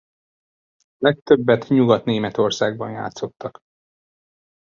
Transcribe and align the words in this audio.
A 0.87 0.97
legtöbbet 0.97 1.67
Nyugat-Németországban 1.67 2.91
játszottak. 2.91 3.59